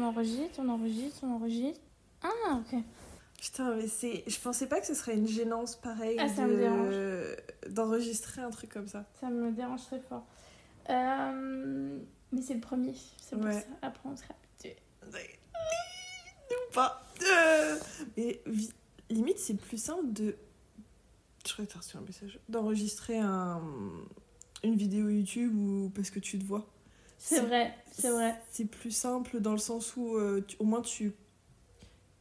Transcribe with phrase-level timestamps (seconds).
[0.00, 1.80] on enregistre, on enregistre, on enregistre.
[2.22, 2.80] Ah, ok.
[3.40, 4.24] Putain, mais c'est.
[4.26, 7.36] Je pensais pas que ce serait une gênance pareille Ah, ça me de...
[7.70, 9.06] d'enregistrer un truc comme ça.
[9.20, 10.26] Ça me dérange très fort.
[10.90, 11.98] Euh,
[12.32, 13.52] Mais c'est le premier, c'est pour Ouais.
[13.60, 13.66] ça.
[13.82, 14.76] Après, on sera habitué.
[16.50, 17.02] Ou pas.
[17.22, 17.76] Euh,
[18.16, 18.40] Mais
[19.08, 20.36] limite, c'est plus simple de.
[21.46, 22.38] Je crois que t'as reçu un message.
[22.50, 23.62] D'enregistrer un...
[24.62, 26.66] une vidéo YouTube ou parce que tu te vois.
[27.22, 28.34] C'est vrai, c'est vrai.
[28.50, 31.12] C'est plus simple dans le sens où euh, tu- au moins tu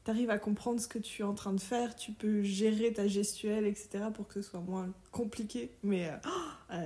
[0.06, 3.08] arrives à comprendre ce que tu es en train de faire, tu peux gérer ta
[3.08, 4.06] gestuelle, etc.
[4.14, 5.72] pour que ce soit moins compliqué.
[5.84, 6.30] Mais euh, oh,
[6.70, 6.82] ah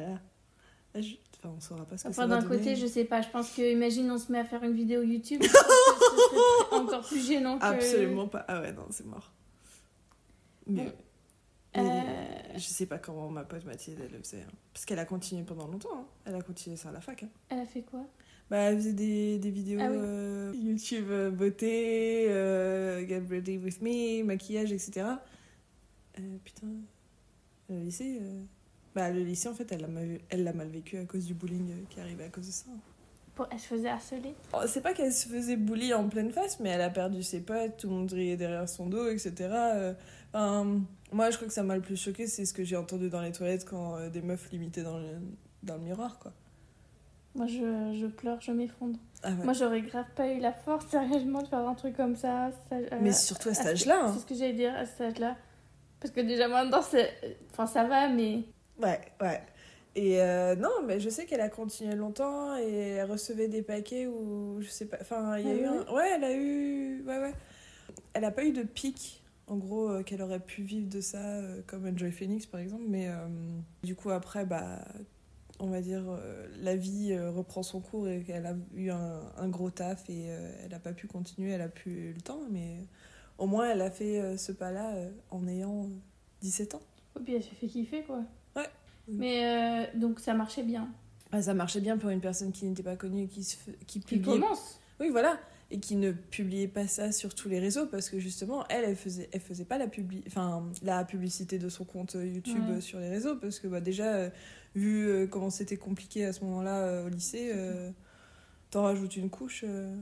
[0.94, 3.22] là je- enfin, on saura pas ce que Enfin, d'un côté, je sais pas.
[3.22, 5.42] Je pense que, imagine, on se met à faire une vidéo YouTube.
[5.44, 7.64] ce serait encore plus gênant que.
[7.66, 8.46] Absolument pas.
[8.48, 9.32] Ah ouais, non, c'est mort.
[10.68, 10.84] Mais.
[10.86, 10.92] Bon.
[11.76, 14.42] mais Euh, Je sais pas comment ma pote Mathilde elle le faisait.
[14.42, 14.52] hein.
[14.74, 15.90] Parce qu'elle a continué pendant longtemps.
[15.96, 16.06] hein.
[16.26, 17.24] Elle a continué ça à la fac.
[17.24, 17.30] hein.
[17.50, 18.06] Elle a fait quoi?
[18.50, 19.98] Bah, elle faisait des, des vidéos Ah oui.
[20.00, 25.08] euh, YouTube euh, beauté, euh, get ready with me, maquillage, etc.
[26.20, 26.68] Euh, putain,
[27.70, 28.20] le lycée.
[28.22, 28.42] euh,
[28.94, 31.34] Bah, le lycée, en fait, elle l'a mal, elle l'a mal vécu à cause du
[31.34, 32.66] bullying euh, qui arrivait à cause de ça.
[33.34, 33.48] Pour...
[33.50, 34.36] Elle se faisait harceler?
[34.54, 37.42] Oh, C'est pas qu'elle se faisait bully en pleine face, mais elle a perdu ses
[37.42, 39.34] potes, tout le monde riait derrière son dos, etc.
[39.50, 39.94] Euh,
[40.34, 40.82] enfin,
[41.14, 43.22] moi, je crois que ça m'a le plus choqué, c'est ce que j'ai entendu dans
[43.22, 45.08] les toilettes quand euh, des meufs l'imitaient dans le,
[45.64, 46.32] dans le miroir, quoi.
[47.36, 49.00] Moi, je, je pleure, je m'effondre.
[49.24, 49.44] Ah ouais.
[49.44, 52.52] Moi, j'aurais grave pas eu la force, sérieusement, de faire un truc comme ça.
[52.70, 54.02] ça euh, mais surtout à cet ce- âge-là.
[54.06, 54.12] hein.
[54.14, 55.36] C'est ce que j'allais dire, à cet âge-là.
[56.00, 57.10] Parce que déjà, maintenant, c'est...
[57.52, 58.44] Enfin, ça va, mais...
[58.82, 59.42] Ouais, ouais.
[59.96, 64.06] Et euh, non, mais je sais qu'elle a continué longtemps et elle recevait des paquets
[64.08, 64.98] où je sais pas.
[65.02, 65.66] Enfin, il y a Ah eu.
[65.66, 67.04] un- Ouais, elle a eu.
[67.08, 67.34] Ouais, ouais.
[68.14, 69.23] Elle a pas eu de pic,
[69.54, 72.84] en gros, euh, qu'elle aurait pu vivre de ça, euh, comme Enjoy Phoenix par exemple.
[72.88, 73.28] Mais euh,
[73.84, 74.84] du coup, après, bah.
[75.60, 76.04] On va dire,
[76.62, 80.24] la vie reprend son cours et qu'elle a eu un, un gros taf et
[80.64, 82.80] elle n'a pas pu continuer, elle a plus eu le temps, mais
[83.38, 84.94] au moins elle a fait ce pas-là
[85.30, 85.90] en ayant
[86.42, 86.82] 17 ans.
[87.18, 88.24] Et puis, elle se fait kiffer, quoi.
[88.56, 88.68] Ouais.
[89.08, 90.90] Mais, euh, donc, ça marchait bien.
[91.32, 93.76] Ah, ça marchait bien pour une personne qui n'était pas connue et qui, se f-
[93.86, 94.40] qui Qui publiait.
[94.40, 94.80] commence.
[95.00, 95.38] Oui, voilà.
[95.76, 98.96] Et qui ne publiait pas ça sur tous les réseaux parce que justement, elle, elle
[98.96, 100.24] faisait, elle faisait pas la, publi...
[100.28, 102.76] enfin, la publicité de son compte YouTube Ouais.
[102.76, 104.30] euh, sur les réseaux parce que bah, déjà, euh,
[104.76, 107.90] vu euh, comment c'était compliqué à ce moment-là euh, au lycée, euh,
[108.70, 109.64] t'en rajoutes une couche.
[109.68, 109.96] euh.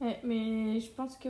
[0.00, 1.28] Ouais, mais je pense que...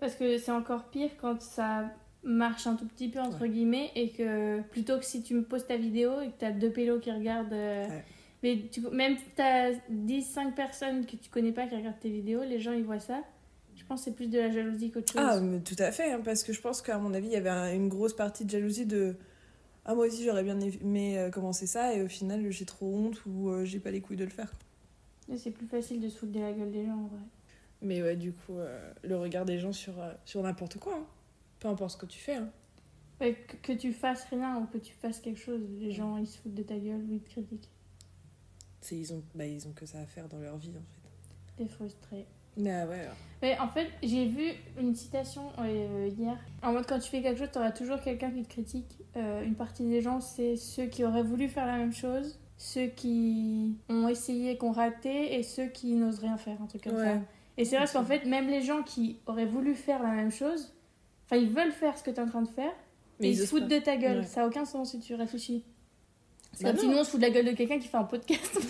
[0.00, 1.88] Parce que c'est encore pire quand ça
[2.24, 5.66] marche un tout petit peu, entre guillemets, et que plutôt que si tu me poses
[5.68, 7.52] ta vidéo et que t'as deux pélos qui regardent...
[7.52, 7.86] euh.
[8.42, 12.10] Mais tu, même si t'as 10, 5 personnes que tu connais pas qui regardent tes
[12.10, 13.22] vidéos, les gens ils voient ça.
[13.76, 15.22] Je pense que c'est plus de la jalousie qu'autre chose.
[15.24, 17.36] Ah, mais tout à fait, hein, parce que je pense qu'à mon avis, il y
[17.36, 19.16] avait un- une grosse partie de jalousie de.
[19.84, 23.24] Ah, moi aussi, j'aurais bien aimé euh, commencer ça, et au final, j'ai trop honte
[23.26, 24.52] ou euh, j'ai pas les couilles de le faire.
[25.36, 27.22] C'est plus facile de se foutre de la gueule des gens en vrai.
[27.80, 31.06] Mais ouais, du coup, euh, le regard des gens sur, euh, sur n'importe quoi, hein.
[31.58, 32.34] peu importe ce que tu fais.
[32.36, 32.50] hein.
[33.20, 36.26] Ouais, que, que tu fasses rien ou que tu fasses quelque chose, les gens ils
[36.26, 37.68] se foutent de ta gueule ou ils te critiquent.
[38.82, 41.64] C'est, ils, ont, bah, ils ont que ça à faire dans leur vie, en fait.
[41.64, 42.26] T'es frustré.
[42.56, 43.14] Mais ah ouais, alors.
[43.40, 46.36] Mais en fait, j'ai vu une citation euh, hier.
[46.62, 48.98] En mode, quand tu fais quelque chose, t'auras toujours quelqu'un qui te critique.
[49.16, 52.86] Euh, une partie des gens, c'est ceux qui auraient voulu faire la même chose, ceux
[52.88, 56.96] qui ont essayé, qui ont raté, et ceux qui n'osent rien faire, un truc comme
[56.96, 57.04] Ouais.
[57.04, 57.20] ça.
[57.56, 60.74] Et c'est vrai qu'en fait, même les gens qui auraient voulu faire la même chose,
[61.26, 62.72] enfin, ils veulent faire ce que t'es en train de faire,
[63.20, 63.78] mais ils, se foutent pas.
[63.78, 64.18] de ta gueule.
[64.20, 64.26] Ouais.
[64.26, 65.64] Ça a aucun sens si tu réfléchis.
[66.52, 67.96] C'est Bah comme si nous, on se fout de la gueule de quelqu'un qui fait
[67.96, 68.58] un podcast.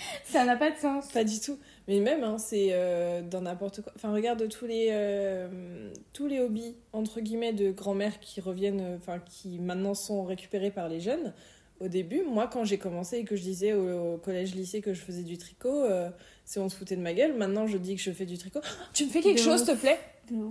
[0.24, 1.08] ça n'a pas de sens.
[1.12, 1.58] Pas du tout.
[1.88, 3.92] Mais même, hein, c'est euh, dans n'importe quoi.
[3.96, 8.96] Enfin, regarde tous les, euh, tous les hobbies, entre guillemets, de grand-mère qui reviennent, euh,
[8.96, 11.32] enfin, qui maintenant sont récupérés par les jeunes.
[11.80, 15.00] Au début, moi, quand j'ai commencé et que je disais au, au collège-lycée que je
[15.00, 16.10] faisais du tricot, euh,
[16.44, 17.34] c'est on se foutait de ma gueule.
[17.34, 18.60] Maintenant, je dis que je fais du tricot.
[18.92, 19.98] Tu me fais quelque De chose, s'il te plaît?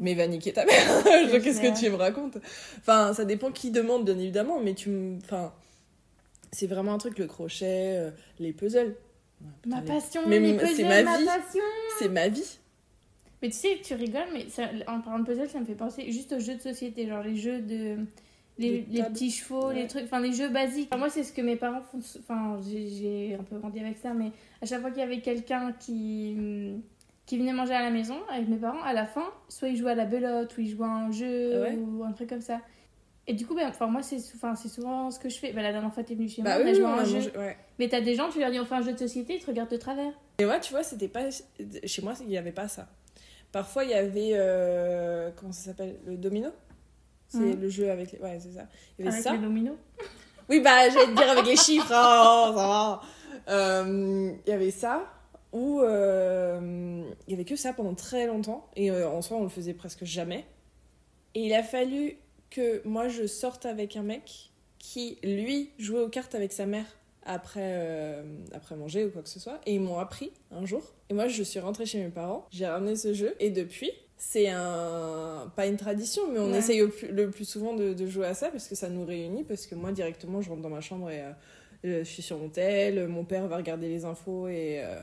[0.01, 2.37] Mais va niquer ta mère Qu'est-ce que tu me racontes?
[2.79, 5.17] Enfin, ça dépend qui demande, bien évidemment, mais tu me...
[5.19, 5.53] Enfin,
[6.51, 8.95] c'est vraiment un truc, le crochet, euh, les puzzles.
[9.41, 11.25] Ma Putain, les- passion, Mais les puzzles, ma ma vie.
[11.25, 11.63] passion.
[11.99, 12.57] C'est ma vie.
[13.41, 16.11] Mais tu sais, tu rigoles, mais ça, en parlant de puzzle, ça me fait penser
[16.11, 17.97] juste aux jeux de société, genre les jeux de.
[18.57, 20.89] Les, les petits chevaux, les trucs, enfin les jeux basiques.
[20.91, 22.01] Enfin, moi, c'est ce que mes parents font.
[22.19, 24.31] Enfin, j'ai- un peu grandi avec ça, mais
[24.61, 26.73] à chaque fois qu'il y avait quelqu'un qui,
[27.25, 29.91] qui venait manger à la maison avec mes parents, à la fin, soit ils jouaient
[29.91, 32.41] à la belote, ou ils jouaient à un jeu, Ah ouais ou un truc comme
[32.41, 32.59] ça.
[33.29, 35.53] Et du coup, ben, enfin, moi, c'est enfin, souvent ce que je fais.
[35.53, 37.01] Ben, la dernière fois, t'es venue chez Bah moi, on a joué on à a
[37.01, 37.19] un jeu.
[37.19, 37.57] mangé- ouais.
[37.77, 39.45] Mais t'as des gens, tu leur dis on fait un jeu de société, ils te
[39.45, 40.11] regardent de travers.
[40.39, 41.29] Et moi, tu vois, c'était pas.
[41.85, 42.87] Chez moi, il n'y avait pas ça.
[43.51, 44.31] Parfois, il y avait.
[44.33, 45.99] euh, Comment ça s'appelle?
[46.05, 46.49] Le domino?
[47.27, 47.61] C'est Mhm.
[47.61, 48.19] le jeu avec les.
[48.19, 48.65] Ouais, c'est ça.
[48.97, 49.33] Il y avait Avec ça.
[49.33, 49.77] les dominos?
[50.49, 51.91] Oui, bah, j'allais te dire avec les chiffres.
[51.93, 53.01] hein, ça va.
[53.49, 55.05] Euh, Il y avait ça.
[55.53, 58.67] où euh, il y avait que ça pendant très longtemps.
[58.75, 60.45] Et euh, en soi, on le faisait presque jamais.
[61.35, 62.17] Et il a fallu
[62.49, 66.85] que moi je sorte avec un mec qui, lui, jouait aux cartes avec sa mère
[67.23, 68.23] après, euh,
[68.53, 69.59] après manger ou quoi que ce soit.
[69.65, 70.81] Et ils m'ont appris un jour.
[71.09, 73.35] Et moi, je suis rentrée chez mes parents, j'ai ramené ce jeu.
[73.39, 76.57] Et depuis, c'est un pas une tradition mais on Ouais.
[76.57, 79.05] essaye au plus- le plus souvent de, de jouer à ça parce que ça nous
[79.05, 81.31] réunit parce que moi directement je rentre dans ma chambre et euh,
[81.85, 84.99] euh, je suis sur mon tel mon père va regarder les infos et euh,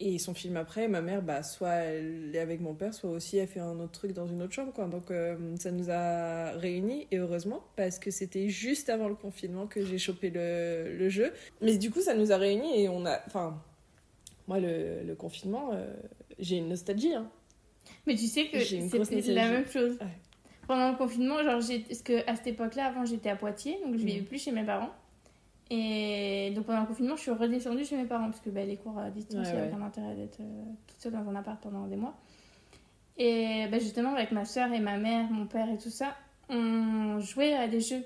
[0.00, 3.36] et son film après ma mère bah soit elle est avec mon père soit aussi
[3.38, 6.52] elle fait un autre truc dans une autre chambre quoi donc euh, ça nous a
[6.52, 11.08] réunis et heureusement parce que c'était juste avant le confinement que j'ai chopé le, le
[11.08, 13.60] jeu mais du coup ça nous a réunis et on a enfin
[14.46, 15.92] moi le, le confinement euh,
[16.38, 17.28] j'ai une nostalgie hein.
[18.06, 19.92] Mais tu sais que c'était la même chose.
[20.00, 20.06] Ouais.
[20.66, 24.02] Pendant le confinement, genre, parce que à cette époque-là, avant, j'étais à Poitiers, donc je
[24.02, 24.06] Mhm.
[24.06, 24.90] vivais plus chez mes parents.
[25.70, 28.76] Et donc pendant le confinement, je suis redescendue chez mes parents parce que bah, les
[28.76, 29.68] cours à distance, Ouais, il n'y ouais.
[29.74, 32.14] aucun intérêt d'être euh, toute seule dans un appart pendant des mois.
[33.18, 36.14] Et bah, justement, avec ma soeur et ma mère, mon père et tout ça,
[36.48, 38.04] on jouait à des jeux.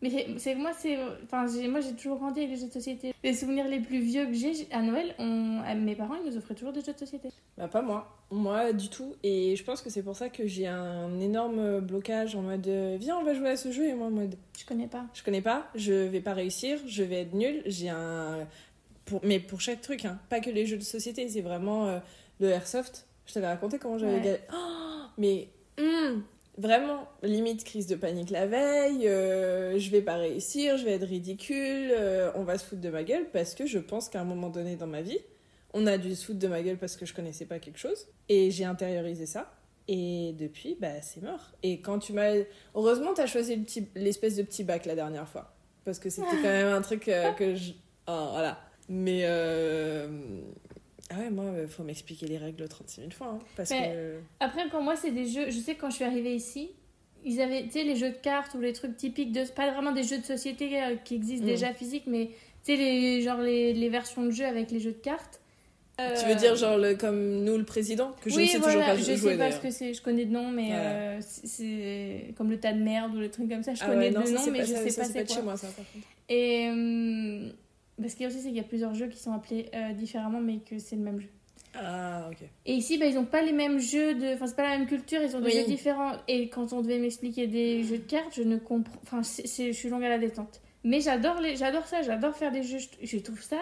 [0.00, 3.12] Mais c'est- moi, c'est, enfin, j'ai- moi, j'ai toujours grandi avec les jeux de société.
[3.24, 6.36] Les souvenirs les plus vieux que j'ai, à Noël, on, à mes parents, ils nous
[6.36, 7.30] offraient toujours des jeux de société.
[7.56, 9.14] Bah pas moi, moi du tout.
[9.24, 12.96] Et je pense que c'est pour ça que j'ai un énorme blocage en mode euh,
[13.00, 15.04] viens on va jouer à ce jeu et moi en mode Je connais pas.
[15.14, 17.62] je connais pas, je vais pas réussir, je vais être nulle.
[17.66, 18.46] J'ai un
[19.06, 21.98] pour mais pour chaque truc hein, pas que les jeux de société, c'est vraiment euh,
[22.38, 23.06] le airsoft.
[23.26, 24.20] Je t'avais raconté comment j'avais Ouais.
[24.20, 24.40] galéré.
[24.54, 25.48] Oh, mais
[25.80, 26.22] hum,
[26.58, 31.06] vraiment limite crise de panique la veille, euh, je vais pas réussir, je vais être
[31.06, 34.24] ridicule, euh, on va se foutre de ma gueule parce que je pense qu'à un
[34.24, 35.20] moment donné dans ma vie,
[35.72, 38.08] on a dû se foutre de ma gueule parce que je connaissais pas quelque chose
[38.28, 39.52] et j'ai intériorisé ça.
[39.90, 41.52] Et depuis, bah, c'est mort.
[41.62, 42.34] Et quand tu m'as.
[42.74, 43.64] Heureusement, t'as choisi
[43.94, 45.54] l'espèce de petit bac la dernière fois.
[45.86, 47.72] Parce que c'était quand même un truc euh, que je.
[48.06, 48.60] Ah, voilà.
[48.90, 49.24] Mais.
[51.10, 53.28] Euh, Ah ouais, moi, il faut m'expliquer les règles 36 000 fois.
[53.34, 54.18] hein, parce Mais- que.
[54.40, 55.50] Après, pour moi, c'est des jeux.
[55.50, 56.70] Je sais que quand je suis arrivée ici,
[57.24, 59.44] ils avaient, tu sais, les jeux de cartes ou les trucs typiques de.
[59.54, 61.48] Pas vraiment des jeux de société euh, qui existent Mm.
[61.48, 62.26] déjà physiques, mais
[62.64, 65.40] tu sais, les, genre les, les versions de jeux avec les jeux de cartes.
[66.20, 68.72] Tu veux dire, genre, le- comme nous, le président Que je oui, ne sais voilà,
[68.74, 71.18] toujours pas je jouer sais pas ce que c'est, je connais de nom, mais euh,
[71.20, 74.10] c'est- comme le tas de merde ou les trucs comme ça, je Ah connais ouais,
[74.12, 75.42] non, de nom, mais pas- je ça, sais ça, pas c'est c'est de chez quoi.
[75.42, 76.06] moi, ça, par contre.
[76.28, 77.52] Et hum,
[78.00, 79.92] parce qu'il y a aussi, c'est qu'il y a plusieurs jeux qui sont appelés euh,
[79.92, 81.28] différemment, mais que c'est le même jeu.
[81.74, 82.38] Ah, ok.
[82.66, 84.34] Et ici, bah, ils n'ont pas les mêmes jeux, de...
[84.34, 85.60] enfin, c'est pas la même culture, ils ont des Oui.
[85.60, 86.12] jeux différents.
[86.26, 88.98] Et quand on devait m'expliquer des jeux de cartes, je ne comprends.
[89.02, 90.60] Enfin, c'est- c'est- je suis longue à la détente.
[90.84, 91.56] Mais j'adore les...
[91.56, 92.78] j'adore ça, j'adore faire des jeux.
[92.78, 93.58] Je- Je trouve ça.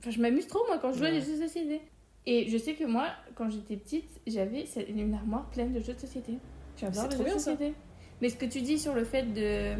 [0.00, 1.80] Enfin, je m'amuse trop, moi, quand je joue à des jeux de société.
[2.26, 5.98] Et je sais que moi, quand j'étais petite, j'avais une armoire pleine de jeux de
[6.00, 6.32] société.
[6.78, 7.50] J'adore C'est les trop jeux de ça.
[7.52, 7.74] société.
[8.22, 9.74] Mais ce que tu dis sur le fait de.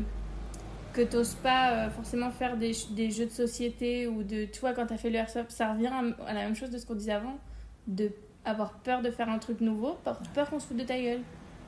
[1.05, 4.45] Que t'oses pas euh, forcément faire des, des jeux de société ou de.
[4.45, 5.91] Tu vois, quand t'as fait le airsoft, ça revient
[6.27, 7.39] à, la même chose de ce qu'on disait avant.
[7.87, 8.11] De
[8.45, 9.97] avoir peur de faire un truc nouveau,
[10.35, 11.21] peur qu'on se foute de ta gueule.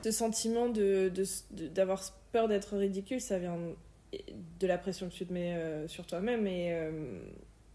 [0.03, 2.01] Ce sentiment de, de- d'avoir
[2.31, 3.57] peur d'être ridicule, ça vient
[4.59, 7.19] de la pression que tu te mets euh, sur toi-même et euh,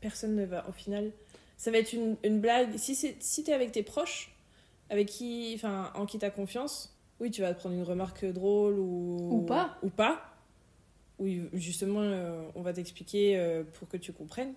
[0.00, 1.10] personne ne va, au final,
[1.56, 2.76] ça va être une, une blague.
[2.76, 4.34] Si, c'est, si t'es avec tes proches,
[4.90, 8.78] avec qui, enfin, en qui t'as confiance, oui, tu vas te prendre une remarque drôle
[8.78, 9.28] ou...
[9.30, 9.76] Ou pas.
[9.82, 10.27] Ou pas.
[11.18, 14.54] Oui, justement, euh, on va t'expliquer euh, pour que tu comprennes.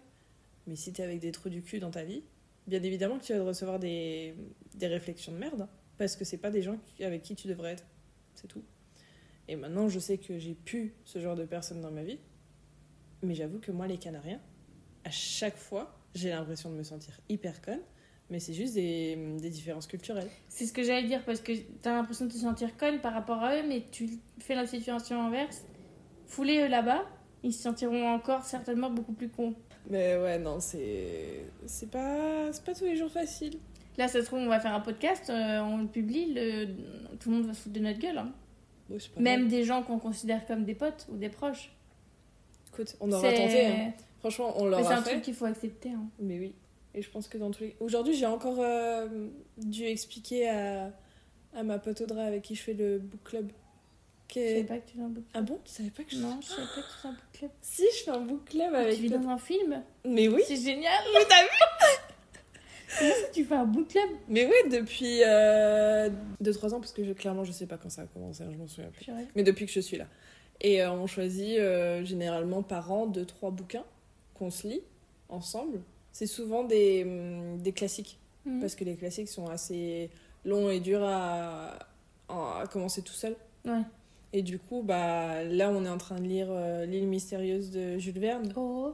[0.68, 2.24] Mais si t'es avec des trous du cul dans ta vie,
[2.68, 4.36] bien évidemment que tu vas recevoir des,
[4.75, 5.68] des réflexions de merde.
[5.98, 7.86] Parce que c'est pas des gens avec qui tu devrais être.
[8.36, 8.63] C'est tout.
[9.48, 12.20] Et maintenant, je sais que j'ai pu ce genre de personnes dans ma vie.
[13.24, 14.39] Mais j'avoue que moi, les Canariens,
[15.03, 17.82] à chaque fois, j'ai l'impression de me sentir hyper conne.
[18.30, 20.30] Mais c'est juste des, des différences culturelles.
[20.48, 21.51] C'est ce que j'allais dire parce que
[21.82, 25.22] t'as l'impression de te sentir conne par rapport à eux, mais tu fais la situation
[25.22, 25.65] inverse.
[26.32, 27.04] Foulez eux là-bas,
[27.44, 29.54] ils se sentiront encore certainement beaucoup plus cons.
[29.90, 31.46] Mais ouais, non, c'est.
[31.66, 33.58] C'est pas, c'est pas tous les jours facile.
[33.98, 36.68] Là, ça se trouve, on va faire un podcast, euh, on le publie, le...
[37.20, 38.18] tout le monde va se foutre de notre gueule.
[38.18, 38.32] hein.
[38.98, 41.72] C'est pas Même des gens qu'on considère comme des potes ou des proches.
[42.74, 43.66] Écoute, on aura C'est- tenté.
[43.68, 43.94] hein.
[44.20, 45.10] Franchement, on Mais c'est l'aura un fait.
[45.12, 45.90] truc qu'il faut accepter.
[45.90, 46.06] hein.
[46.20, 46.54] Mais oui.
[46.94, 47.76] Et je pense que dans tous les.
[47.82, 49.08] Aujourd'hui, j'ai encore euh,
[49.58, 50.92] dû expliquer à,
[51.56, 53.52] à ma pote Audrey avec qui je fais le book club.
[54.40, 56.18] Je savais pas que tu fais un book Ah bon Tu savais pas que je.
[56.18, 57.52] Non, je savais pas que tu fais un book club.
[57.62, 58.96] Si, je fais un book club avec.
[58.96, 61.50] tu vis dans un film Mais oui C'est génial Mais t'as vu
[63.00, 67.14] Comment ça, tu fais un book club Mais oui, depuis 2-3 ans, parce que je,
[67.14, 69.06] clairement, je sais pas quand ça a commencé, hein, je m'en souviens plus.
[69.06, 69.28] Purée.
[69.36, 70.08] Mais depuis que je suis là.
[70.60, 73.86] Et euh, on choisit euh, généralement par an 2-3 bouquins
[74.34, 74.82] qu'on se lit
[75.30, 75.80] ensemble.
[76.12, 78.18] C'est souvent des, hum, des classiques.
[78.46, 78.60] Mhm.
[78.60, 80.10] parce que les classiques sont assez
[80.46, 81.78] longs et durs à,
[82.28, 83.36] à commencer tout seul.
[83.66, 83.82] Ouais.
[84.34, 87.98] Et du coup, bah, là, on est en train de lire euh, L'île mystérieuse de
[87.98, 88.52] Jules Verne.
[88.56, 88.94] Oh,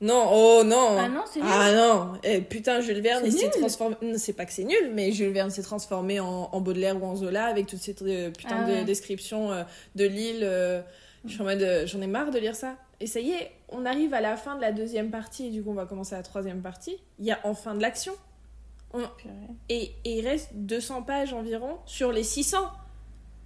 [0.00, 0.96] Non, oh non.
[0.98, 1.48] Ah non, c'est nul.
[1.50, 3.96] Ah non, eh, putain, Jules Verne, il s'est transformé.
[4.02, 7.06] Non, C'est pas que c'est nul, mais Jules Verne s'est transformé en, en Baudelaire ou
[7.06, 9.62] en Zola avec toutes ces euh, putains Ah de descriptions euh,
[9.94, 10.40] de l'île.
[10.42, 10.80] euh,
[11.26, 12.76] j'en ai marre de lire ça.
[12.98, 15.62] Et ça y est, on arrive à la fin de la deuxième partie, et du
[15.62, 16.96] coup, on va commencer la troisième partie.
[17.18, 18.14] Il y a enfin de l'action.
[19.68, 22.58] Et, et il reste 200 pages environ sur les 600.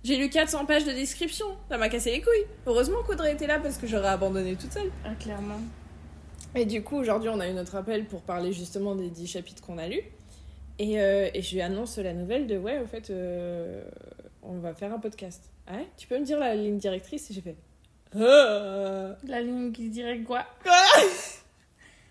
[0.03, 1.47] J'ai lu 400 pages de description.
[1.69, 2.47] Ça m'a cassé les couilles.
[2.67, 4.91] Heureusement qu'Audrey était là parce que j'aurais abandonné toute seule.
[5.05, 5.61] Ah, clairement.
[6.55, 9.63] Et du coup, aujourd'hui, on a eu notre appel pour parler justement des 10 chapitres
[9.63, 10.03] qu'on a lus.
[10.79, 13.85] Et, euh, et je lui annonce la nouvelle de ouais, au fait, euh,
[14.43, 15.45] on va faire un podcast.
[15.67, 15.87] Ah ouais?
[15.99, 17.31] Tu peux me dire la ligne directrice?
[17.31, 17.57] Et j'ai fait.
[18.17, 20.45] Ah La ligne qui dirait quoi?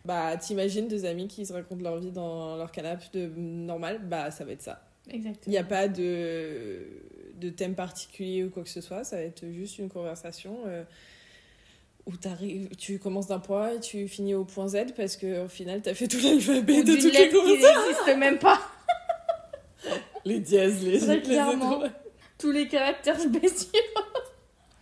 [0.06, 4.00] Bah, t'imagines deux amis qui se racontent leur vie dans leur canapé de normal?
[4.04, 4.82] Bah, ça va être ça.
[5.08, 5.52] Il Exactement.
[5.52, 6.84] n'y a pas de,
[7.40, 10.84] de thème particulier ou quoi que ce soit, ça va être juste une conversation euh,
[12.06, 12.14] où
[12.78, 16.08] tu commences d'un point et tu finis au point Z parce qu'au final, t'as fait
[16.08, 17.82] tout l'alphabet de toutes les lettre qui conversations.
[17.88, 18.60] n'existe même pas.
[20.26, 21.92] Les dièses, les, Très les étoiles.
[22.38, 23.70] Tous les caractères spéciaux.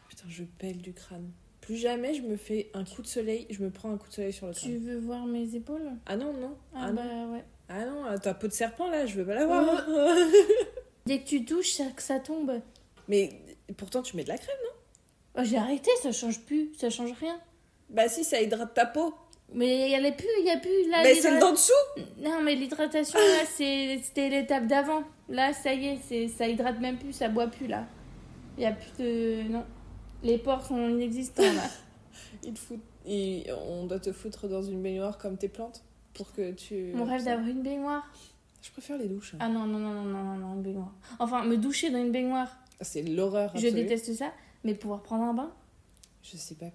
[0.09, 1.29] Putain, je pèle du crâne.
[1.61, 4.13] Plus jamais je me fais un coup de soleil, je me prends un coup de
[4.13, 4.71] soleil sur le crâne.
[4.71, 5.91] Tu veux voir mes épaules?
[6.07, 6.55] Ah non, non.
[6.73, 7.33] Ah, Ah, bah non.
[7.33, 7.43] ouais.
[7.69, 9.85] Ah non, ta peau de serpent là, je veux pas la voir.
[11.07, 12.61] Dès que tu touches, ça, ça tombe.
[13.07, 13.29] Mais
[13.77, 14.55] pourtant, tu mets de la crème.
[15.37, 17.39] Oh, J'ai arrêté, ça change plus, ça change rien.
[17.89, 19.13] Bah si, ça hydrate ta peau.
[19.53, 21.03] Mais il y a plus, il y a plus là.
[21.03, 21.71] Mais c'est dent dessous.
[22.17, 25.03] Non, mais l'hydratation là, c'était l'étape d'avant.
[25.29, 27.85] Là, ça y est, c'est ça hydrate même plus, ça boit plus là.
[28.57, 29.63] Il y a plus de non.
[30.23, 31.63] Les pores sont inexistants là.
[32.43, 35.81] Il fout- il- On doit te foutre dans une baignoire comme tes plantes
[36.13, 36.91] pour que tu.
[36.93, 38.03] Mon rêve d'avoir une baignoire.
[38.67, 39.33] Je préfère les douches.
[39.39, 40.93] Ah non non non non non non, non une baignoire.
[41.19, 43.51] Enfin, me doucher dans une baignoire, C'est l'horreur.
[43.55, 43.83] je absolue.
[43.83, 44.31] déteste ça.
[44.63, 45.51] Mais pouvoir prendre un bain,
[46.23, 46.65] Je sais pas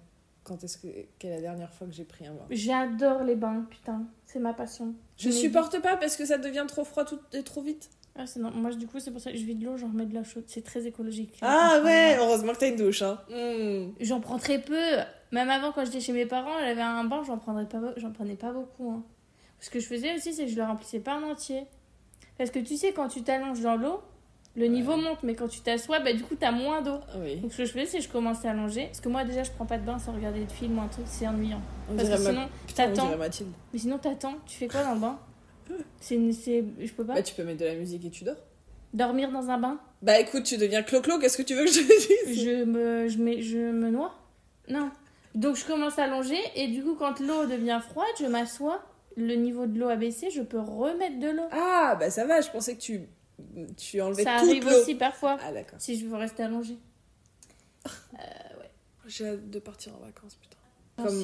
[0.43, 0.87] quand est-ce que
[1.19, 2.45] quelle est la dernière fois que j'ai pris un bain.
[2.49, 4.93] j'adore les bains, putain, c'est ma passion.
[5.17, 7.89] Je Mais- supporte pas parce que ça devient trop froid tout et trop vite.
[8.15, 8.51] Ah, c'est non.
[8.51, 10.23] Moi, du coup, c'est pour ça que je vis de l'eau, j'en remets de la
[10.23, 10.43] chaude.
[10.47, 11.35] C'est très écologique.
[11.41, 13.19] Ah ouais, heureusement que t'as une douche hein.
[13.29, 13.91] Hmm.
[14.01, 14.97] J'en prends très peu.
[15.31, 18.35] Même avant, quand j'étais chez mes parents, avait un bain, j'en prendrais pas, j'en prenais
[18.35, 18.91] pas beaucoup.
[18.91, 19.03] hein.
[19.59, 21.63] Ce que je faisais aussi, c'est que je le remplissais pas en entier.
[22.43, 24.01] Parce que tu sais, quand tu t'allonges dans l'eau,
[24.57, 26.97] le niveau monte, mais quand tu t'assois, bah, du coup, t'as moins d'eau.
[27.07, 27.37] Ah oui.
[27.37, 28.87] Donc, ce que je faisais, c'est que je commençais à allonger.
[28.87, 30.87] Parce que moi, déjà, je prends pas de bain sans regarder de film ou un
[30.89, 31.61] truc, c'est ennuyant.
[31.89, 32.29] On Parce que ma...
[32.31, 33.09] sinon, on t'attends.
[33.71, 34.35] Mais sinon, t'attends.
[34.45, 35.17] Tu fais quoi dans le bain?
[36.01, 37.13] C'est, une- c'est, Je peux pas.
[37.13, 38.35] Bah tu peux mettre de la musique et tu dors.
[38.93, 39.79] Dormir dans un bain?
[40.01, 42.43] Bah écoute, tu deviens clo-clo, qu'est-ce que tu veux que je te dise?
[42.43, 44.13] Je me, je, mets, je me noie?
[44.67, 44.91] Non.
[45.35, 48.83] Donc je commence à longer et du coup quand l'eau devient froide, je m'assois,
[49.17, 51.43] le niveau de l'eau a baissé, je peux remettre de l'eau.
[51.51, 53.01] Ah bah ça va, je pensais que tu
[53.77, 54.79] tu enlevais Ça toute arrive l'eau.
[54.81, 55.79] aussi parfois Ah d'accord.
[55.79, 56.77] si je veux rester allongée.
[59.07, 60.55] J'ai hâte de partir en vacances, putain.
[60.97, 61.23] Un Comme-.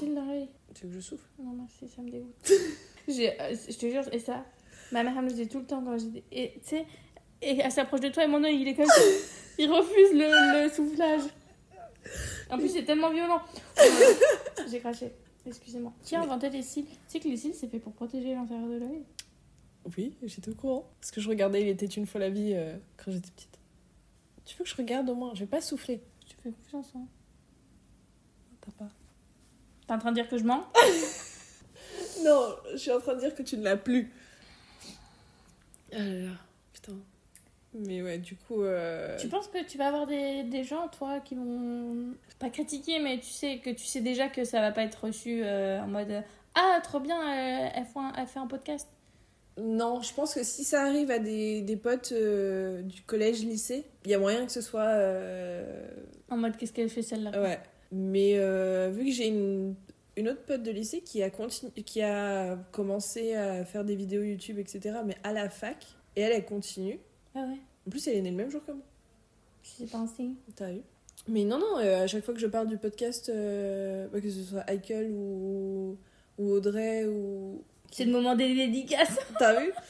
[0.74, 1.26] Tu veux que je souffle?
[1.42, 2.52] Non merci, ça me dégoûte.
[3.08, 4.44] J'ai, euh, je te jure, et ça,
[4.92, 6.24] ma mère elle me le disait tout le temps quand j'étais...
[6.32, 6.86] Et tu sais,
[7.42, 9.02] et elle s'approche de toi et mon œil il est comme ça.
[9.58, 11.22] Il refuse le, le soufflage.
[12.50, 13.42] En plus c'est tellement violent.
[14.70, 15.12] J'ai craché.
[15.50, 15.94] Excusez-moi.
[16.04, 18.68] Qui a inventé les cils Tu sais que les cils c'est fait pour protéger l'intérieur
[18.68, 19.04] de l'œil
[19.98, 20.90] Oui, j'étais au courant.
[21.00, 23.60] Parce que je regardais Il était une fois la vie euh, quand j'étais petite.
[24.46, 25.34] Tu veux que je regarde au moins?
[25.36, 26.02] Je vais pas souffler.
[26.26, 26.92] Je te fais confiance.
[26.96, 27.06] Hein.
[28.62, 28.90] T'as pas.
[29.88, 30.64] T'es en train de dire que je mens?
[32.24, 34.12] Non, je suis en train de dire que tu ne l'as plus.
[35.94, 36.32] Ah là là,
[36.74, 36.94] putain.
[37.74, 38.64] Mais ouais, du coup.
[38.64, 43.00] euh, Tu penses que tu vas avoir des, des gens, toi, qui vont pas critiquer,
[43.00, 45.88] mais tu sais que tu sais déjà que ça va pas être reçu euh, en
[45.88, 46.24] mode
[46.56, 48.88] Ah, trop bien, elle, elle fait un, elle fait un podcast.
[49.58, 54.12] Non, je pense que si ça arrive à des, des potes euh, du collège-lycée, il
[54.12, 54.88] y a moyen que ce soit.
[54.88, 55.86] euh,
[56.30, 57.40] En mode Qu'est-ce qu'elle fait celle-là?
[57.42, 57.60] Ouais.
[57.92, 59.76] Mais euh, vu que j'ai une,
[60.16, 61.72] une autre pote de lycée qui a, continu...
[61.86, 65.86] qui a commencé à faire des vidéos YouTube, etc., mais à la fac,
[66.16, 67.00] et elle, elle continue.
[67.36, 67.58] Ah ouais,
[67.88, 68.84] En plus, elle est née le même jour que moi.
[69.92, 70.36] pas un signe.
[70.56, 70.82] T'as vu
[71.28, 74.30] Mais non, non, euh, à chaque fois que je parle du podcast, euh, bah, que
[74.30, 75.98] ce soit Michael ou,
[76.38, 77.64] ou Audrey ou.
[77.92, 79.18] C'est le moment des dédicaces.
[79.40, 79.72] T'as vu?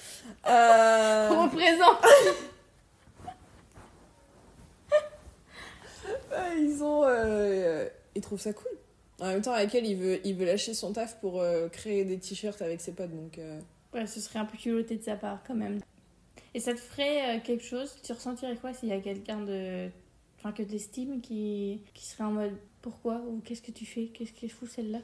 [0.48, 1.30] Euh...
[1.32, 1.98] On représente.
[6.32, 7.04] Ouais, ils ont.
[7.06, 8.72] euh, ils trouvent ça cool.
[9.20, 12.62] En même temps, Michael, il veut, il veut lâcher son taf pour créer des t-shirts
[12.62, 13.40] avec ses potes, donc.
[13.94, 15.80] Ouais, ce serait un peu culotté de sa part quand même.
[16.60, 17.96] Et ça te ferait euh, quelque chose?
[18.04, 19.88] Tu ressentirais quoi s'il y a quelqu'un de.
[20.38, 21.82] Enfin, que t'estimes qui...
[21.94, 22.52] qui serait en mode
[22.82, 23.22] Pourquoi?
[23.30, 24.08] Ou qu'est-ce que tu fais?
[24.08, 25.00] Qu'est-ce qui est fou celle-là?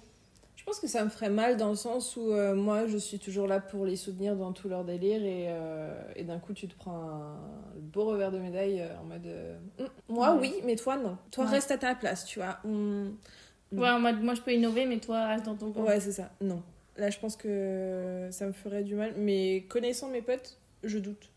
[0.58, 3.20] Je pense que ça me ferait mal dans le sens où euh, moi, je suis
[3.20, 6.68] toujours là pour les soutenir dans tout leur délire et, euh, et d'un coup, tu
[6.68, 7.38] te prends un
[7.80, 9.28] beau revers de médaille euh, en mode.
[9.80, 10.42] Hum, moi, Ouais.
[10.42, 11.18] oui, mais toi, non.
[11.32, 11.52] Toi, Ouais.
[11.52, 12.60] reste à ta place, tu vois.
[12.66, 13.12] On-.
[13.72, 15.86] Ouais, en mode, moi je peux innover, mais toi reste dans ton coin.
[15.86, 16.32] Ouais, c'est ça.
[16.42, 16.62] Non.
[16.98, 19.14] Là, je pense que ça me ferait du mal.
[19.16, 21.30] Mais connaissant mes potes, je doute.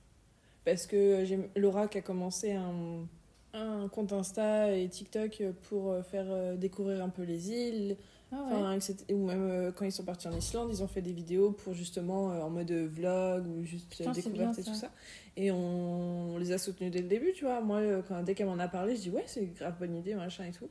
[0.69, 3.07] Parce que j'ai Laura qui a commencé un,
[3.55, 7.97] un compte Insta et TikTok pour euh, faire euh, découvrir un peu les îles.
[8.31, 8.37] Ah
[8.75, 9.15] ouais.
[9.15, 11.73] Ou même euh, quand ils sont partis en Islande, ils ont fait des vidéos pour
[11.73, 14.91] justement en mode vlog ou juste Putain, découverte et tout ça.
[15.39, 17.63] Et on, on les a soutenus dès le début, tu vois.
[17.63, 20.45] Moi, quand, dès qu'elle m'en a parlé, je dis ouais, c'est grave bonne idée, machin
[20.45, 20.69] et tout.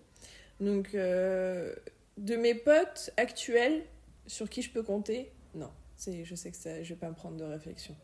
[0.60, 1.74] Donc, euh,
[2.18, 3.82] de mes potes actuels,
[4.27, 5.72] sur qui je peux compter, non.
[5.98, 7.96] Je sais que ça, je vais pas me prendre de réflexion.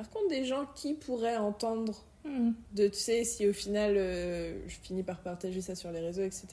[0.00, 2.52] Par contre, des gens qui pourraient entendre Hmm.
[2.74, 6.22] de, tu sais, si au final euh, je finis par partager ça sur les réseaux,
[6.22, 6.46] etc.,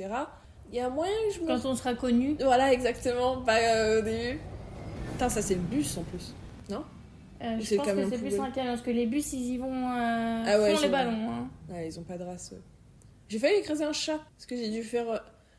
[0.72, 4.02] il y a moyen que je Quand on sera connu, voilà, exactement, pas euh, au
[4.02, 4.40] début.
[5.12, 6.34] Putain, ça c'est le bus en plus.
[6.72, 6.76] euh,
[7.60, 10.44] je pense que c'est plus un camion, parce que les bus ils y vont euh,
[10.46, 11.30] Ah ouais, les ballons.
[11.32, 11.48] Hein.
[11.70, 12.54] Ouais, ils ont pas de race.
[13.30, 15.10] J'ai failli écraser un chat parce que j'ai dû faire.
[15.10, 15.18] euh,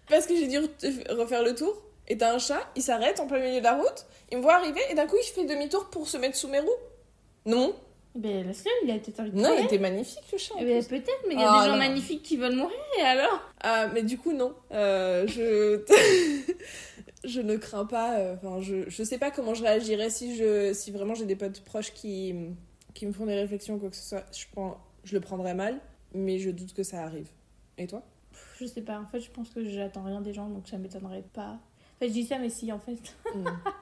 [0.09, 1.75] Parce que j'ai dû re- refaire le tour.
[2.11, 4.55] Et t'as un chat, il s'arrête en plein milieu de la route, il me voit
[4.55, 6.71] arriver et d'un coup il fait demi-tour pour se mettre sous mes roues.
[7.49, 7.75] Non,
[8.17, 10.55] Eh Ben laisse-le, il a peut-être envie de non, il était magnifique le chat.
[10.55, 10.89] en Eh ben, plus.
[10.99, 11.79] peut-être, mais il y a Ah, des gens non.
[11.79, 13.41] magnifiques qui veulent mourir, et alors?
[13.61, 14.55] Ah, mais du coup, non.
[14.73, 15.83] Euh, je.
[17.25, 18.19] je ne crains pas.
[18.19, 21.37] euh, Enfin, je, je sais pas comment je réagirais si, je, si vraiment j'ai des
[21.37, 22.35] potes proches qui,
[22.95, 24.25] qui me font des réflexions ou quoi que ce soit.
[24.37, 25.79] Je, prends, je le prendrais mal,
[26.13, 27.29] mais je doute que ça arrive.
[27.77, 28.03] Et toi?
[28.33, 30.77] Pff, Je sais pas, en fait, je pense que j'attends rien des gens, donc ça
[30.79, 31.59] m'étonnerait pas.
[32.01, 32.99] Enfin, je dis ça, mais si, en fait.
[33.35, 33.45] Mm.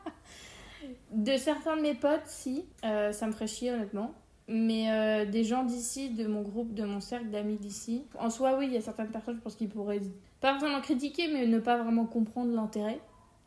[1.13, 4.13] De certains de mes potes, si, euh, ça me ferait chier, honnêtement.
[4.49, 8.57] Mais euh, des gens d'ici, de mon groupe, de mon cercle d'amis d'ici, en soi,
[8.59, 10.01] oui, il y a certaines personnes, je pense qu'ils pourraient
[10.41, 13.01] pas forcément critiquer, mais ne pas vraiment comprendre l'intérêt.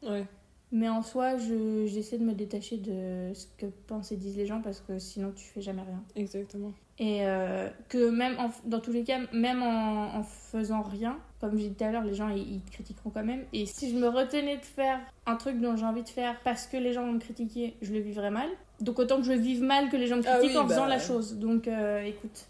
[0.04, 0.26] Ouais.
[0.72, 4.46] Mais en soi, je- j'essaie de me détacher de ce que pensent et disent les
[4.46, 6.04] gens parce que sinon tu fais jamais rien.
[6.16, 6.74] Exactement.
[7.00, 11.58] Et euh, que même en- dans tous les cas, même en, en faisant rien, comme
[11.58, 13.46] j'ai dit tout à l'heure, les gens ils, critiqueront quand même.
[13.54, 16.68] Et si je me retenais de faire un truc dont j'ai envie de faire parce
[16.68, 18.50] que les gens vont me critiquer, je le vivrais mal.
[18.82, 20.82] Donc autant que je vive mal que les gens me Ah critiquent oui, en faisant
[20.84, 21.36] bah, la chose.
[21.38, 22.46] Donc euh, écoute,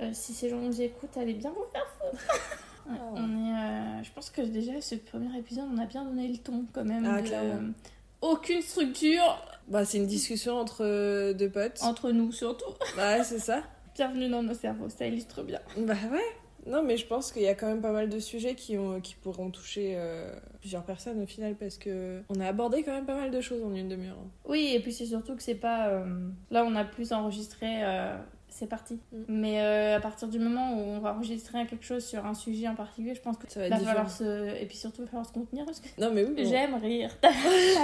[0.00, 2.40] euh, si ces gens nous écoutent, allez bien vous faire foutre.
[2.88, 3.14] Ouais, Oh.
[3.16, 6.38] on est, euh, je pense que déjà ce premier épisode, on a bien donné le
[6.38, 7.04] ton quand même.
[7.04, 7.72] Ah, de-
[8.20, 11.80] aucune structure Bah, c'est une discussion entre deux potes.
[11.82, 12.70] entre nous surtout.
[12.96, 13.62] Ouais, c'est ça.
[13.96, 15.58] Bienvenue dans nos cerveaux, ça illustre bien.
[15.78, 16.20] Bah ouais.
[16.66, 19.00] Non, mais je pense qu'il y a quand même pas mal de sujets qui, ont,
[19.00, 23.06] qui pourront toucher euh, plusieurs personnes au final parce que on a abordé quand même
[23.06, 24.16] pas mal de choses en une demi-heure.
[24.18, 24.28] hein.
[24.46, 25.88] Oui, et puis c'est surtout que c'est pas.
[25.88, 28.16] euh, Là, on a plus enregistré, euh,
[28.48, 28.94] c'est parti.
[29.12, 29.16] Mm.
[29.28, 32.74] Mais à partir du moment où on va enregistrer quelque chose sur un sujet en
[32.74, 34.56] particulier, je pense que Ça va falloir se.
[34.60, 36.34] Et puis surtout, il va falloir se contenir parce que Non, mais oui.
[36.34, 36.44] bon.
[36.50, 37.10] j'aime rire.
[37.20, 37.30] T'as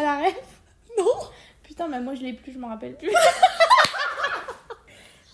[0.03, 0.35] la rêve
[0.99, 1.05] Non.
[1.63, 3.11] Putain, mais moi je l'ai plus, je m'en rappelle plus.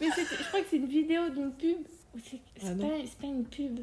[0.01, 1.79] mais je crois que c'est une vidéo d'une pub.
[2.17, 2.87] C'est Ah pas,
[3.21, 3.81] pas une pub.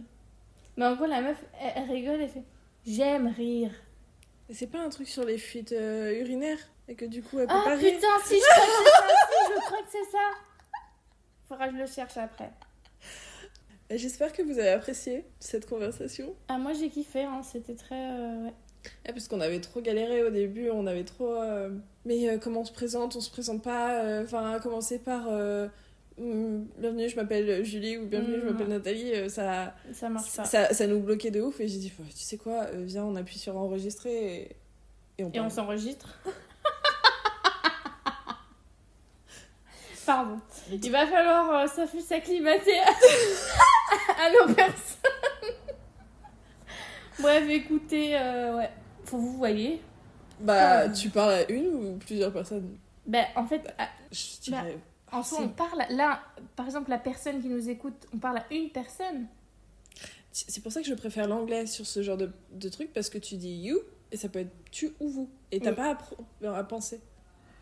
[0.77, 2.43] Mais en gros, la meuf, elle, elle rigole, elle fait
[2.85, 3.71] J'aime rire.
[4.51, 7.53] C'est pas un truc sur les fuites euh, urinaires et que du coup elle peut
[7.55, 7.95] Ah pas rire.
[7.95, 10.29] putain, si, je crois que c'est ça, si, je crois que c'est ça.
[11.47, 12.51] Faudra que je le cherche après.
[13.91, 16.35] J'espère que vous avez apprécié cette conversation.
[16.47, 17.95] Ah, moi j'ai kiffé, hein, c'était très.
[17.95, 18.53] euh, ouais.
[19.07, 21.33] Ah, parce qu'on avait trop galéré au début, on avait trop.
[21.41, 21.69] euh,
[22.05, 24.21] Mais euh, comment on se présente On se présente pas.
[24.23, 25.25] Enfin, à commencer par.
[26.19, 28.51] Hum, Bienvenue, je m'appelle Julie ou bienvenue, je Mm.
[28.51, 29.13] m'appelle Nathalie.
[29.13, 32.37] euh, ça, Ça marche ça, ça nous bloquait de ouf et j'ai dit, tu sais
[32.37, 34.55] quoi, euh, viens, on appuie sur enregistrer et,
[35.17, 36.19] et on Et on s'enregistre.
[40.05, 40.39] Pardon.
[40.71, 41.67] Il va falloir euh,
[41.99, 42.89] s'acclimater à...
[44.25, 45.01] à nos personnes.
[47.19, 48.69] Bref, écoutez, euh, ouais.
[49.05, 49.81] Faut vous voyez.
[50.39, 50.89] Bah, Ah.
[50.89, 52.77] tu parles à une ou plusieurs personnes?
[53.07, 54.77] Ben, en fait, à- Je dirais.
[55.15, 55.83] En soi, on parle.
[55.89, 56.21] Là,
[56.55, 59.27] par exemple, la personne qui nous écoute, on parle à une personne.
[60.31, 63.17] C'est pour ça que je préfère l'anglais sur ce genre de, de truc parce que
[63.17, 63.79] tu dis you
[64.11, 65.75] et ça peut être tu ou vous et t'as Oui.
[65.77, 66.99] pas à, pro- à penser.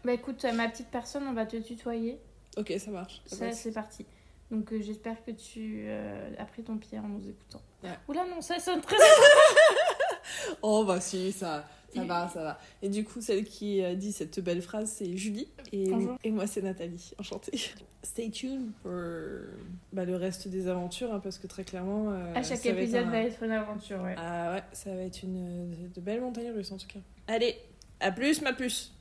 [0.04, 2.20] Bah écoute, euh, ma petite personne, on va te tutoyer.
[2.58, 3.22] Ok, ça marche.
[3.28, 4.06] ça c'est parti.
[4.50, 7.62] Donc euh, j'espère que tu euh, as pris ton pied en nous écoutant.
[7.84, 7.92] Ouais.
[8.08, 8.96] Oula non, ça sonne très...
[10.62, 12.60] Oh bah si, ça, ça va, ça va.
[12.82, 15.48] Et du coup, celle qui a dit cette belle phrase, c'est Julie.
[15.72, 16.18] Et, Bonjour.
[16.24, 17.12] et moi, c'est Nathalie.
[17.20, 17.60] Enchantée.
[18.04, 18.92] Stay tuned pour
[19.94, 22.12] bah, le reste des aventures, hein, parce que très clairement...
[22.12, 24.16] euh, à chaque ça va être épisode un- va être une aventure, ouais.
[24.18, 27.00] Ah ouais, ça va être une de belles montagnes russes en tout cas.
[27.28, 27.56] Allez,
[28.02, 28.92] à plus ma puce